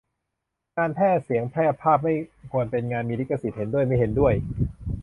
[0.77, 2.13] งานแพร่เสียงแพร่ภาพไม่
[2.51, 3.57] ควรเป็นงานมีลิขสิทธิ์?
[3.57, 4.33] เห็นด้วย ไม่เห็นด้วย